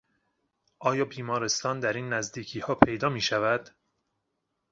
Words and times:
آیا 0.79 1.05
بیمارستان 1.05 1.79
در 1.79 1.93
این 1.93 2.13
نزدیکیها 2.13 2.75
پیدا 2.75 3.09
میشود؟ 3.09 3.69